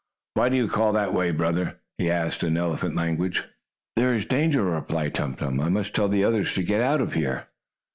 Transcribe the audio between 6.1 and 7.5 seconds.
others to get out of here."